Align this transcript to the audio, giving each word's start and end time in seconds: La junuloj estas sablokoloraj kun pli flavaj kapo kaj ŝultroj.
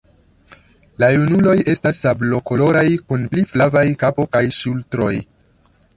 La 1.01 1.09
junuloj 1.15 1.53
estas 1.73 2.01
sablokoloraj 2.05 2.85
kun 3.05 3.27
pli 3.35 3.45
flavaj 3.53 3.87
kapo 4.05 4.27
kaj 4.33 4.43
ŝultroj. 4.61 5.15